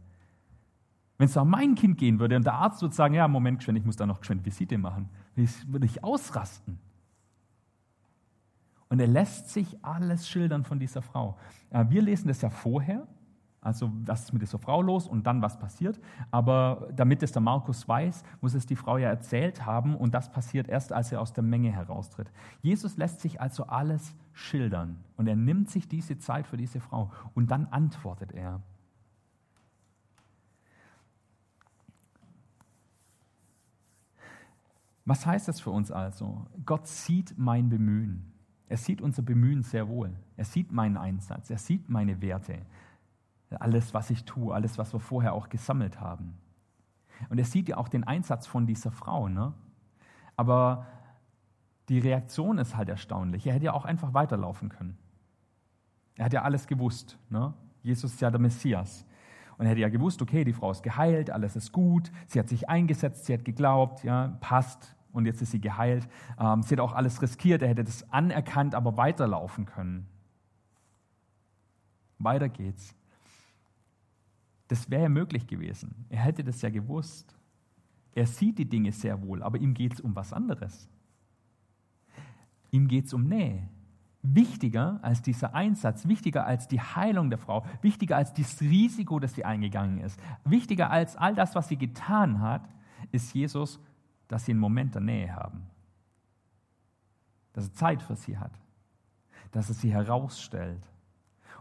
[1.19, 3.85] Wenn es um mein Kind gehen würde und der Arzt würde sagen, ja, Moment, ich
[3.85, 6.79] muss da noch geschwind Visite machen, würde ich ausrasten.
[8.89, 11.37] Und er lässt sich alles schildern von dieser Frau.
[11.71, 13.07] Äh, wir lesen das ja vorher,
[13.67, 16.01] also was ist mit dieser Frau los und dann was passiert.
[16.31, 20.31] Aber damit es der Markus weiß, muss es die Frau ja erzählt haben und das
[20.31, 22.31] passiert erst, als er aus der Menge heraustritt.
[22.63, 27.11] Jesus lässt sich also alles schildern und er nimmt sich diese Zeit für diese Frau
[27.35, 28.63] und dann antwortet er.
[35.05, 36.47] Was heißt das für uns also?
[36.65, 38.33] Gott sieht mein Bemühen.
[38.69, 40.13] Er sieht unser Bemühen sehr wohl.
[40.37, 41.49] Er sieht meinen Einsatz.
[41.51, 42.59] Er sieht meine Werte.
[43.51, 46.37] Alles, was ich tue, alles, was wir vorher auch gesammelt haben.
[47.31, 49.29] Und er sieht ja auch den Einsatz von dieser Frau.
[49.29, 49.55] Ne?
[50.37, 50.87] Aber
[51.89, 53.47] die Reaktion ist halt erstaunlich.
[53.47, 54.99] Er hätte ja auch einfach weiterlaufen können.
[56.17, 57.19] Er hat ja alles gewusst.
[57.31, 57.55] Ne?
[57.83, 59.07] Jesus ist ja der Messias.
[59.59, 62.49] Und er hätte ja gewusst, okay, die Frau ist geheilt, alles ist gut, sie hat
[62.49, 66.07] sich eingesetzt, sie hat geglaubt, ja, passt, und jetzt ist sie geheilt.
[66.39, 70.07] Ähm, sie hat auch alles riskiert, er hätte das anerkannt, aber weiterlaufen können.
[72.19, 72.95] Weiter geht's.
[74.69, 76.07] Das wäre ja möglich gewesen.
[76.09, 77.37] Er hätte das ja gewusst.
[78.13, 80.89] Er sieht die Dinge sehr wohl, aber ihm geht es um was anderes.
[82.71, 83.69] Ihm geht es um Nähe.
[84.23, 89.35] Wichtiger als dieser Einsatz, wichtiger als die Heilung der Frau, wichtiger als das Risiko, das
[89.35, 92.69] sie eingegangen ist, wichtiger als all das, was sie getan hat,
[93.13, 93.79] ist Jesus
[94.29, 95.67] dass sie einen Moment der Nähe haben,
[97.53, 98.53] dass er Zeit für sie hat,
[99.53, 100.83] dass er sie herausstellt.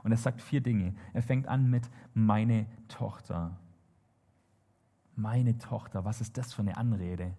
[0.06, 0.94] Und er sagt vier Dinge.
[1.14, 3.58] Er fängt an mit meine Tochter.
[5.16, 7.34] Meine Tochter, was ist das für eine Anrede?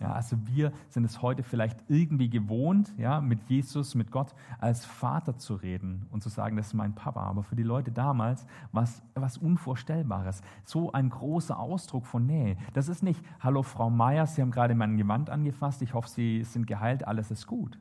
[0.00, 4.86] Ja, also wir sind es heute vielleicht irgendwie gewohnt, ja, mit Jesus, mit Gott als
[4.86, 7.22] Vater zu reden und zu sagen, das ist mein Papa.
[7.24, 10.40] Aber für die Leute damals war es was Unvorstellbares.
[10.64, 12.56] So ein großer Ausdruck von Nähe.
[12.72, 16.44] Das ist nicht, hallo Frau Meier, Sie haben gerade mein Gewand angefasst, ich hoffe, Sie
[16.44, 17.78] sind geheilt, alles ist gut.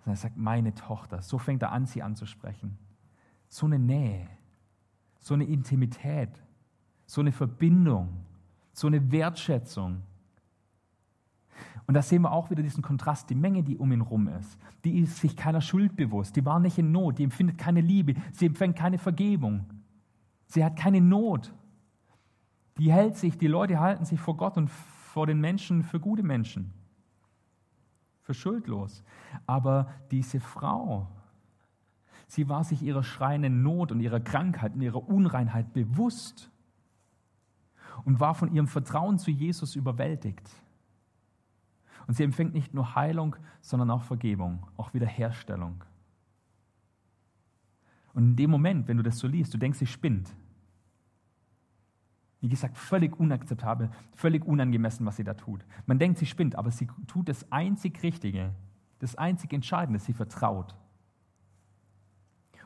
[0.00, 1.22] Sondern er sagt, meine Tochter.
[1.22, 2.76] So fängt er an, sie anzusprechen.
[3.50, 4.26] So eine Nähe,
[5.18, 6.30] so eine Intimität,
[7.04, 8.24] so eine Verbindung,
[8.72, 10.02] so eine Wertschätzung
[11.90, 14.56] Und da sehen wir auch wieder diesen Kontrast, die Menge, die um ihn rum ist.
[14.84, 18.14] Die ist sich keiner Schuld bewusst, die war nicht in Not, die empfindet keine Liebe,
[18.30, 19.66] sie empfängt keine Vergebung.
[20.46, 21.52] Sie hat keine Not.
[22.78, 26.22] Die hält sich, die Leute halten sich vor Gott und vor den Menschen für gute
[26.22, 26.72] Menschen,
[28.22, 29.02] für schuldlos.
[29.46, 31.08] Aber diese Frau,
[32.30, 36.48] sie war sich ihrer schreienden Not und ihrer Krankheit und ihrer Unreinheit bewusst
[38.04, 40.48] und war von ihrem Vertrauen zu Jesus überwältigt.
[42.06, 45.84] Und sie empfängt nicht nur Heilung, sondern auch Vergebung, auch Wiederherstellung.
[48.14, 50.32] Und in dem Moment, wenn du das so liest, du denkst, sie spinnt.
[52.40, 55.64] Wie gesagt, völlig unakzeptabel, völlig unangemessen, was sie da tut.
[55.86, 58.54] Man denkt, sie spinnt, aber sie tut das einzig Richtige,
[59.00, 60.76] das einzig Entscheidende, sie vertraut.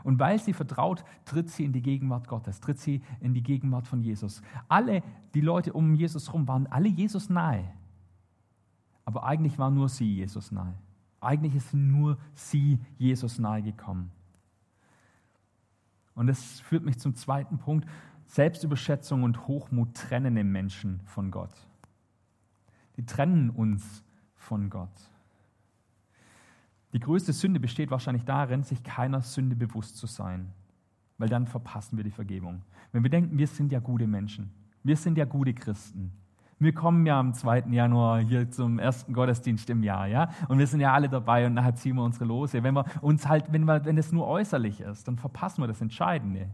[0.04, 3.88] Und weil sie vertraut, tritt sie in die Gegenwart Gottes, tritt sie in die Gegenwart
[3.88, 4.42] von Jesus.
[4.68, 7.64] Alle die Leute um Jesus herum waren alle Jesus nahe.
[9.06, 10.74] Aber eigentlich war nur sie Jesus nahe.
[11.20, 14.10] Eigentlich ist nur sie Jesus nahe gekommen.
[16.14, 17.88] Und das führt mich zum zweiten Punkt.
[18.26, 21.54] Selbstüberschätzung und Hochmut trennen den Menschen von Gott.
[22.96, 25.10] Die trennen uns von Gott.
[26.94, 30.52] Die größte Sünde besteht wahrscheinlich darin, sich keiner Sünde bewusst zu sein,
[31.18, 32.62] weil dann verpassen wir die Vergebung.
[32.92, 34.52] Wenn wir denken, wir sind ja gute Menschen,
[34.84, 36.12] wir sind ja gute Christen,
[36.60, 37.64] wir kommen ja am 2.
[37.70, 41.54] Januar hier zum ersten Gottesdienst im Jahr, ja, und wir sind ja alle dabei und
[41.54, 42.62] nachher ziehen wir unsere Lose.
[42.62, 45.80] Wenn wir uns halt, wenn, wir, wenn es nur äußerlich ist, dann verpassen wir das
[45.80, 46.48] Entscheidende.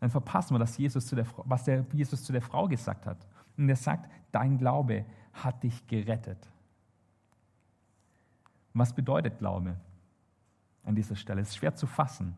[0.00, 3.18] Dann verpassen wir, dass Jesus zu der, was der Jesus zu der Frau gesagt hat.
[3.58, 6.48] Und er sagt, dein Glaube hat dich gerettet.
[8.74, 9.76] Was bedeutet Glaube
[10.84, 11.40] an dieser Stelle?
[11.40, 12.36] Es ist schwer zu fassen.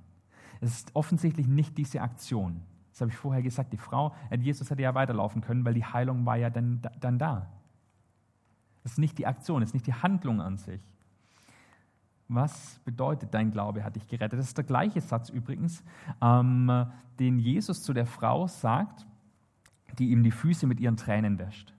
[0.61, 2.63] Es ist offensichtlich nicht diese Aktion.
[2.91, 3.73] Das habe ich vorher gesagt.
[3.73, 7.49] Die Frau, Jesus hätte ja weiterlaufen können, weil die Heilung war ja dann, dann da.
[8.85, 10.81] Es ist nicht die Aktion, es ist nicht die Handlung an sich.
[12.29, 14.39] Was bedeutet dein Glaube hat dich gerettet?
[14.39, 15.85] Das ist der gleiche Satz übrigens,
[16.21, 16.87] ähm,
[17.19, 19.07] den Jesus zu der Frau sagt,
[19.99, 21.75] die ihm die Füße mit ihren Tränen wäscht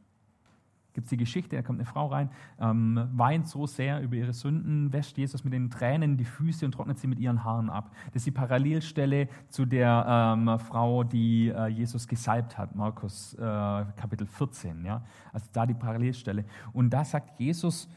[0.93, 2.29] gibt es die Geschichte, da kommt eine Frau rein,
[2.59, 6.71] ähm, weint so sehr über ihre Sünden, wäscht Jesus mit den Tränen die Füße und
[6.73, 7.91] trocknet sie mit ihren Haaren ab.
[8.07, 13.39] Das ist die Parallelstelle zu der ähm, Frau, die äh, Jesus gesalbt hat, Markus äh,
[13.39, 14.85] Kapitel 14.
[14.85, 15.03] Ja?
[15.31, 16.45] Also da die Parallelstelle.
[16.71, 17.89] Und da sagt Jesus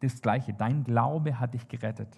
[0.00, 2.16] das Gleiche, dein Glaube hat dich gerettet.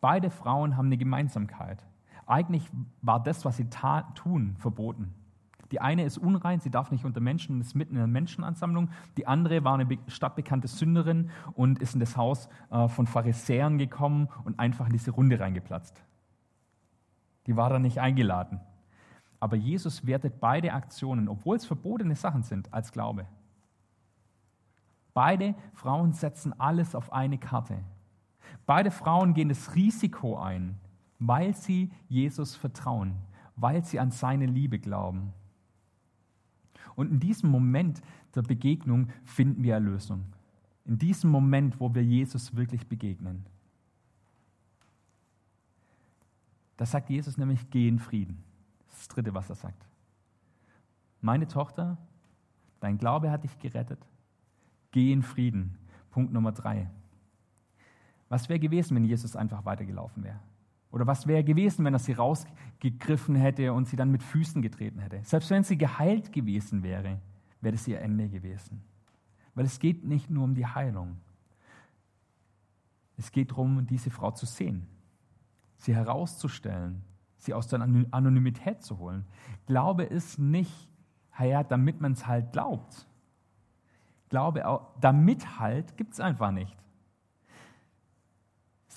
[0.00, 1.84] Beide Frauen haben eine Gemeinsamkeit.
[2.26, 2.64] Eigentlich
[3.02, 3.68] war das, was sie
[4.14, 5.12] tun, verboten.
[5.70, 8.90] Die eine ist unrein, sie darf nicht unter Menschen, ist mitten in einer Menschenansammlung.
[9.16, 14.28] Die andere war eine stadtbekannte Sünderin und ist in das Haus äh, von Pharisäern gekommen
[14.44, 16.02] und einfach in diese Runde reingeplatzt.
[17.46, 18.60] Die war da nicht eingeladen.
[19.38, 23.26] Aber Jesus wertet beide Aktionen, obwohl es verbotene Sachen sind, als Glaube.
[25.14, 27.78] Beide Frauen setzen alles auf eine Karte.
[28.66, 30.78] Beide Frauen gehen das Risiko ein,
[31.18, 33.14] weil sie Jesus vertrauen,
[33.56, 35.32] weil sie an seine Liebe glauben.
[37.00, 38.02] Und in diesem Moment
[38.34, 40.22] der Begegnung finden wir Erlösung.
[40.84, 43.46] In diesem Moment, wo wir Jesus wirklich begegnen.
[46.76, 48.44] Da sagt Jesus nämlich, geh in Frieden.
[48.86, 49.88] Das ist das Dritte, was er sagt.
[51.22, 51.96] Meine Tochter,
[52.80, 54.06] dein Glaube hat dich gerettet.
[54.90, 55.78] Geh in Frieden.
[56.10, 56.90] Punkt Nummer drei.
[58.28, 60.40] Was wäre gewesen, wenn Jesus einfach weitergelaufen wäre?
[60.90, 64.98] Oder was wäre gewesen, wenn er sie rausgegriffen hätte und sie dann mit Füßen getreten
[64.98, 65.20] hätte?
[65.22, 67.20] Selbst wenn sie geheilt gewesen wäre,
[67.60, 68.82] wäre das ihr Ende gewesen.
[69.54, 71.18] Weil es geht nicht nur um die Heilung.
[73.16, 74.86] Es geht darum, diese Frau zu sehen,
[75.76, 77.02] sie herauszustellen,
[77.36, 79.26] sie aus der Anonymität zu holen.
[79.66, 80.88] Glaube ist nicht,
[81.38, 83.06] ja, damit man es halt glaubt.
[84.28, 84.62] Glaube,
[85.00, 86.76] damit halt, gibt es einfach nicht.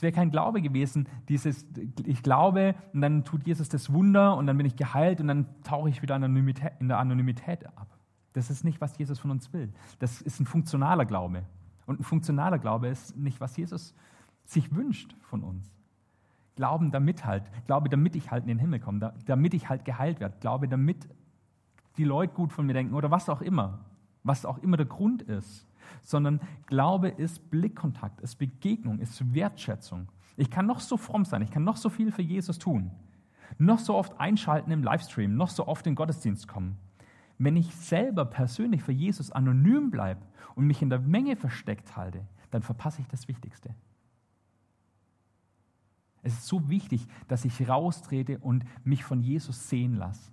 [0.04, 1.66] Wäre kein Glaube gewesen, dieses,
[2.06, 5.48] ich glaube und dann tut Jesus das Wunder und dann bin ich geheilt und dann
[5.64, 7.88] tauche ich wieder in der Anonymität ab.
[8.34, 9.72] Das ist nicht, was Jesus von uns will.
[10.00, 11.44] Das ist ein funktionaler Glaube.
[11.86, 13.96] Und ein funktionaler Glaube ist nicht, was Jesus
[14.46, 15.72] sich wünscht von uns.
[16.56, 20.20] Glauben damit halt, Glaube, damit ich halt in den Himmel komme, damit ich halt geheilt
[20.20, 21.08] werde, Glaube, damit
[21.98, 23.80] die Leute gut von mir denken oder was auch immer,
[24.24, 25.68] was auch immer der Grund ist
[26.02, 30.08] sondern Glaube ist Blickkontakt, ist Begegnung, ist Wertschätzung.
[30.36, 32.92] Ich kann noch so fromm sein, ich kann noch so viel für Jesus tun,
[33.58, 36.78] noch so oft einschalten im Livestream, noch so oft in den Gottesdienst kommen.
[37.38, 40.22] Wenn ich selber persönlich für Jesus anonym bleibe
[40.56, 43.76] und mich in der Menge versteckt halte, dann verpasse ich das Wichtigste.
[46.22, 50.32] Es ist so wichtig, dass ich raustrete und mich von Jesus sehen lasse.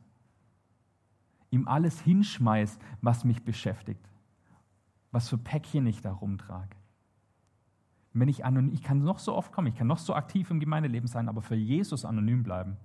[1.50, 4.10] Ihm alles hinschmeiß, was mich beschäftigt
[5.12, 6.76] was für Päckchen ich da rumtrage.
[8.12, 10.60] Wenn ich anonym, ich kann noch so oft kommen, ich kann noch so aktiv im
[10.60, 12.76] Gemeindeleben sein, aber für Jesus anonym bleiben.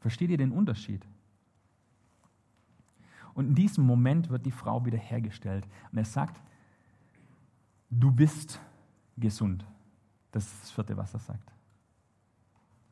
[0.00, 1.06] Versteht ihr den Unterschied?
[3.32, 5.66] Und in diesem Moment wird die Frau wiederhergestellt.
[5.90, 6.40] Und er sagt,
[7.90, 8.60] du bist
[9.16, 9.64] gesund.
[10.30, 11.52] Das ist das vierte, was er sagt.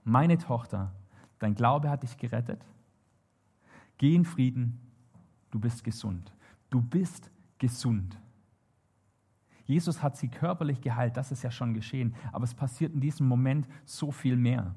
[0.05, 0.93] Meine Tochter,
[1.39, 2.65] dein Glaube hat dich gerettet.
[3.99, 4.81] Geh in Frieden,
[5.51, 6.33] du bist gesund.
[6.71, 7.31] Du bist
[7.63, 8.19] gesund.
[9.65, 13.29] Jesus hat sie körperlich geheilt, das ist ja schon geschehen, aber es passiert in diesem
[13.29, 14.75] Moment so viel mehr.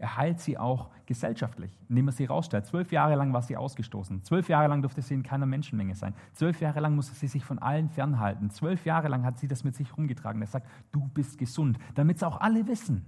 [0.00, 2.66] Er heilt sie auch gesellschaftlich, indem er sie rausstellt.
[2.66, 4.24] Zwölf Jahre lang war sie ausgestoßen.
[4.24, 6.14] Zwölf Jahre lang durfte sie in keiner Menschenmenge sein.
[6.32, 8.50] Zwölf Jahre lang musste sie sich von allen fernhalten.
[8.50, 10.42] Zwölf Jahre lang hat sie das mit sich rumgetragen.
[10.42, 13.06] Er sagt, du bist gesund, damit es auch alle wissen.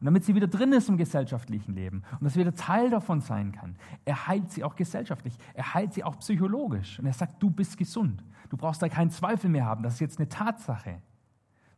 [0.00, 3.20] Und damit sie wieder drin ist im gesellschaftlichen Leben und dass sie wieder Teil davon
[3.20, 3.76] sein kann.
[4.04, 5.36] Er heilt sie auch gesellschaftlich.
[5.54, 6.98] Er heilt sie auch psychologisch.
[6.98, 8.22] Und er sagt, du bist gesund.
[8.50, 9.82] Du brauchst da keinen Zweifel mehr haben.
[9.82, 11.00] Das ist jetzt eine Tatsache.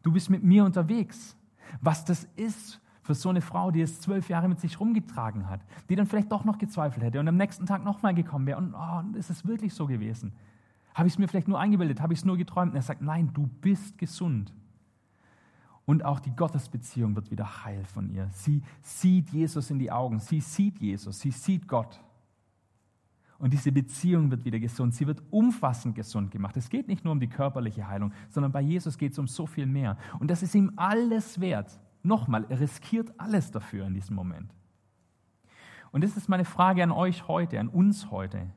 [0.03, 1.37] Du bist mit mir unterwegs.
[1.81, 5.63] Was das ist, für so eine Frau, die es zwölf Jahre mit sich rumgetragen hat,
[5.89, 8.75] die dann vielleicht doch noch gezweifelt hätte und am nächsten Tag nochmal gekommen wäre und
[8.75, 10.35] oh, ist es wirklich so gewesen?
[10.95, 12.03] Habe ich es mir vielleicht nur eingebildet?
[12.03, 12.73] Habe ich es nur geträumt?
[12.73, 14.53] Und er sagt, nein, du bist gesund.
[15.89, 18.29] Und auch die Gottesbeziehung wird wieder heil von ihr.
[18.31, 20.19] Sie sieht Jesus in die Augen.
[20.19, 21.19] Sie sieht Jesus.
[21.19, 21.99] Sie sieht Gott.
[23.39, 24.95] Und diese Beziehung wird wieder gesund.
[24.95, 26.59] Sie wird umfassend gesund gemacht.
[26.59, 29.47] Es geht nicht nur um die körperliche Heilung, sondern bei Jesus geht es um so
[29.47, 29.97] viel mehr.
[30.19, 31.81] Und das ist ihm alles wert.
[32.03, 34.55] Nochmal, er riskiert alles dafür in diesem Moment.
[35.91, 38.51] Und das ist meine Frage an euch heute, an uns heute.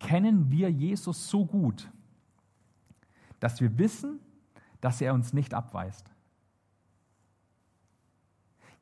[0.00, 1.90] Kennen wir Jesus so gut,
[3.38, 4.18] dass wir wissen,
[4.80, 6.11] dass er uns nicht abweist?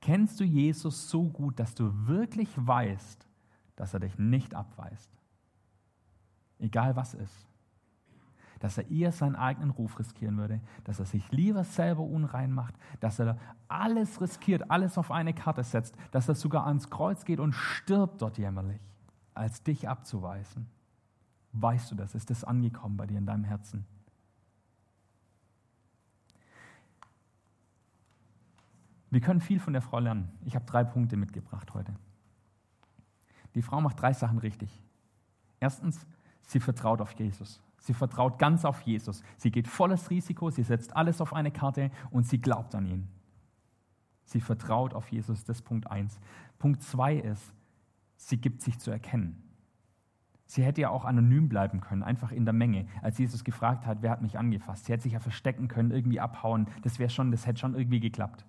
[0.00, 3.26] Kennst du Jesus so gut, dass du wirklich weißt,
[3.76, 5.10] dass er dich nicht abweist?
[6.58, 7.46] Egal was ist
[8.60, 12.74] dass er eher seinen eigenen Ruf riskieren würde, dass er sich lieber selber unrein macht,
[13.00, 17.40] dass er alles riskiert, alles auf eine Karte setzt, dass er sogar ans Kreuz geht
[17.40, 18.80] und stirbt dort jämmerlich,
[19.34, 20.68] als dich abzuweisen.
[21.52, 22.14] Weißt du das?
[22.14, 23.86] Ist das angekommen bei dir in deinem Herzen?
[29.10, 30.30] Wir können viel von der Frau lernen.
[30.44, 31.94] Ich habe drei Punkte mitgebracht heute.
[33.54, 34.80] Die Frau macht drei Sachen richtig.
[35.58, 36.06] Erstens,
[36.42, 37.60] sie vertraut auf Jesus.
[37.78, 39.22] Sie vertraut ganz auf Jesus.
[39.36, 43.08] Sie geht volles Risiko, sie setzt alles auf eine Karte und sie glaubt an ihn.
[44.24, 46.20] Sie vertraut auf Jesus, das ist Punkt 1.
[46.58, 47.52] Punkt 2 ist,
[48.16, 49.42] sie gibt sich zu erkennen.
[50.44, 52.86] Sie hätte ja auch anonym bleiben können, einfach in der Menge.
[53.02, 54.84] Als Jesus gefragt hat, wer hat mich angefasst?
[54.84, 56.68] Sie hätte sich ja verstecken können, irgendwie abhauen.
[56.82, 58.44] Das wäre schon, das hätte schon irgendwie geklappt.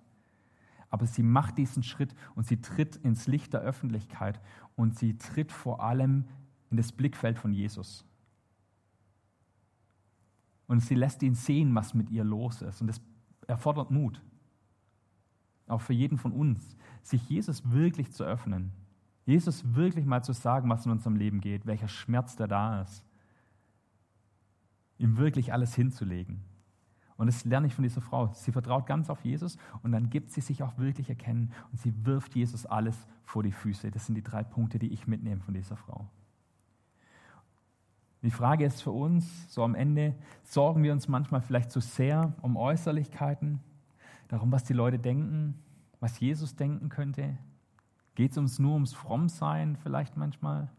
[0.92, 4.40] Aber sie macht diesen Schritt und sie tritt ins Licht der Öffentlichkeit
[4.76, 6.26] und sie tritt vor allem
[6.70, 8.04] in das Blickfeld von Jesus.
[10.66, 12.82] Und sie lässt ihn sehen, was mit ihr los ist.
[12.82, 13.00] Und das
[13.46, 14.22] erfordert Mut.
[15.66, 18.72] Auch für jeden von uns, sich Jesus wirklich zu öffnen.
[19.24, 23.02] Jesus wirklich mal zu sagen, was in unserem Leben geht, welcher Schmerz der da ist.
[24.98, 26.44] Ihm wirklich alles hinzulegen.
[27.22, 28.32] Und das lerne ich von dieser Frau.
[28.34, 31.94] Sie vertraut ganz auf Jesus und dann gibt sie sich auch wirklich erkennen und sie
[32.04, 33.92] wirft Jesus alles vor die Füße.
[33.92, 36.08] Das sind die drei Punkte, die ich mitnehme von dieser Frau.
[38.22, 42.32] Die Frage ist für uns, so am Ende, sorgen wir uns manchmal vielleicht zu sehr
[42.42, 43.60] um Äußerlichkeiten,
[44.26, 45.62] darum, was die Leute denken,
[46.00, 47.38] was Jesus denken könnte?
[48.16, 50.70] Geht es uns nur ums Frommsein vielleicht manchmal?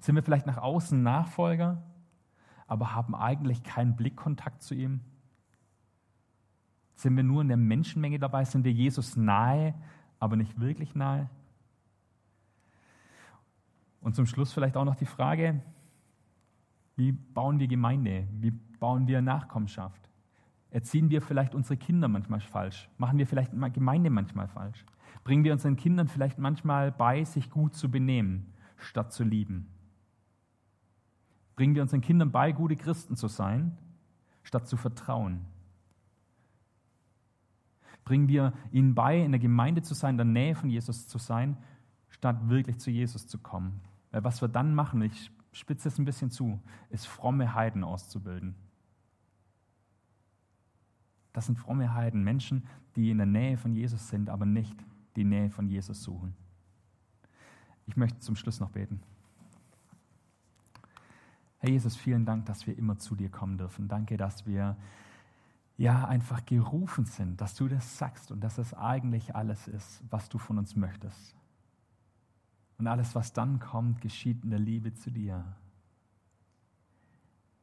[0.00, 1.80] Sind wir vielleicht nach außen Nachfolger,
[2.66, 5.00] aber haben eigentlich keinen Blickkontakt zu ihm?
[6.94, 8.44] Sind wir nur in der Menschenmenge dabei?
[8.44, 9.74] Sind wir Jesus nahe,
[10.18, 11.28] aber nicht wirklich nahe?
[14.00, 15.62] Und zum Schluss vielleicht auch noch die Frage,
[16.96, 18.28] wie bauen wir Gemeinde?
[18.32, 20.08] Wie bauen wir Nachkommenschaft?
[20.70, 22.88] Erziehen wir vielleicht unsere Kinder manchmal falsch?
[22.98, 24.84] Machen wir vielleicht Gemeinde manchmal falsch?
[25.22, 29.68] Bringen wir unseren Kindern vielleicht manchmal bei, sich gut zu benehmen, statt zu lieben?
[31.56, 33.78] Bringen wir unseren Kindern bei, gute Christen zu sein,
[34.42, 35.46] statt zu vertrauen?
[38.04, 41.18] Bringen wir ihnen bei, in der Gemeinde zu sein, in der Nähe von Jesus zu
[41.18, 41.56] sein,
[42.10, 43.80] statt wirklich zu Jesus zu kommen?
[44.10, 48.54] Weil was wir dann machen, ich spitze es ein bisschen zu, ist fromme Heiden auszubilden.
[51.32, 54.76] Das sind fromme Heiden, Menschen, die in der Nähe von Jesus sind, aber nicht
[55.16, 56.34] die Nähe von Jesus suchen.
[57.86, 59.00] Ich möchte zum Schluss noch beten.
[61.58, 63.88] Herr Jesus, vielen Dank, dass wir immer zu dir kommen dürfen.
[63.88, 64.76] Danke, dass wir
[65.76, 70.28] ja einfach gerufen sind, dass du das sagst und dass es eigentlich alles ist, was
[70.28, 71.34] du von uns möchtest.
[72.78, 75.44] Und alles, was dann kommt, geschieht in der Liebe zu dir.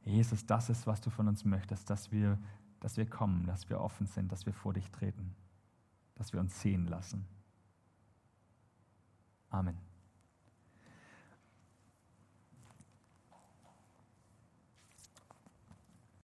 [0.04, 2.38] Jesus, das ist, was du von uns möchtest, dass wir,
[2.80, 5.36] dass wir kommen, dass wir offen sind, dass wir vor dich treten,
[6.16, 7.26] dass wir uns sehen lassen.
[9.50, 9.91] Amen.